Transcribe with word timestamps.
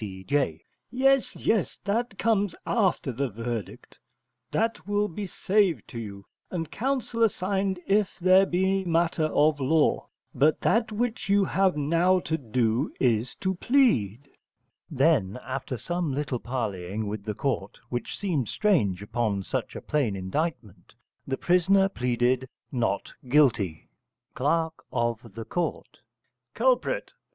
C.J._ 0.01 0.61
Yes, 0.89 1.35
yes, 1.35 1.77
that 1.85 2.17
comes 2.17 2.55
after 2.65 3.11
verdict: 3.11 3.99
that 4.49 4.87
will 4.87 5.07
be 5.07 5.27
saved 5.27 5.87
to 5.89 5.99
you, 5.99 6.25
and 6.49 6.71
counsel 6.71 7.21
assigned 7.21 7.79
if 7.85 8.17
there 8.17 8.47
be 8.47 8.83
matter 8.83 9.25
of 9.25 9.59
law: 9.59 10.07
but 10.33 10.59
that 10.61 10.91
which 10.91 11.29
you 11.29 11.45
have 11.45 11.77
now 11.77 12.19
to 12.21 12.35
do 12.35 12.91
is 12.99 13.35
to 13.35 13.53
plead. 13.53 14.27
Then 14.89 15.37
after 15.45 15.77
some 15.77 16.11
little 16.11 16.39
parleying 16.39 17.05
with 17.07 17.23
the 17.25 17.35
court 17.35 17.77
(which 17.89 18.17
seemed 18.17 18.47
strange 18.49 19.03
upon 19.03 19.43
such 19.43 19.75
a 19.75 19.81
plain 19.83 20.15
indictment) 20.15 20.95
the 21.27 21.37
prisoner 21.37 21.87
pleaded 21.87 22.49
Not 22.71 23.13
Guilty. 23.29 23.87
Cl. 24.35 24.73
of 24.91 25.21
Ct. 25.47 25.99
Culprit. 26.55 27.13